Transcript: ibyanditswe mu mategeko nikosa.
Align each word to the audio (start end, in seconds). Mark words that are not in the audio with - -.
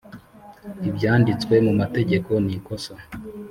ibyanditswe 0.89 1.53
mu 1.65 1.73
mategeko 1.81 2.31
nikosa. 2.43 2.93